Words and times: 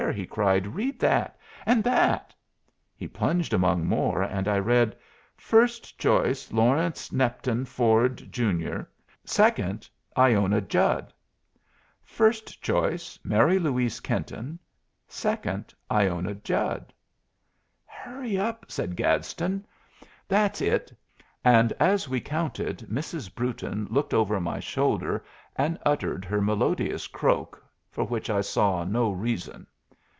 he 0.15 0.25
cried. 0.25 0.65
"Read 0.65 0.99
that! 0.99 1.37
and 1.65 1.83
that!" 1.83 2.33
He 2.97 3.07
plunged 3.07 3.53
among 3.53 3.85
more, 3.85 4.23
and 4.23 4.47
I 4.47 4.57
read: 4.57 4.97
"First 5.37 5.97
choice, 5.99 6.51
Lawrence 6.51 7.11
Nepton 7.11 7.67
Ford, 7.67 8.17
Jr.; 8.31 8.81
2d, 9.27 9.89
Iona 10.17 10.59
Judd." 10.59 11.13
"First 12.03 12.63
choice, 12.63 13.19
Mary 13.23 13.59
Louise 13.59 13.99
Kenton; 13.99 14.57
2d, 15.07 15.75
Iona 15.89 16.33
Judd." 16.33 16.91
"Hurry 17.85 18.39
up!" 18.39 18.65
said 18.69 18.95
Gadsden; 18.95 19.65
"that's 20.27 20.61
it!" 20.61 20.91
And 21.45 21.71
as 21.73 22.09
we 22.09 22.19
counted, 22.19 22.79
Mrs. 22.91 23.33
Brewton 23.33 23.85
looked 23.91 24.15
over 24.15 24.41
my 24.41 24.59
shoulder 24.59 25.23
and 25.55 25.77
uttered 25.85 26.25
her 26.25 26.41
melodious 26.41 27.05
croak, 27.05 27.63
for 27.91 28.03
which 28.03 28.31
I 28.31 28.41
saw 28.41 28.83
no 28.83 29.11
reason. 29.11 29.67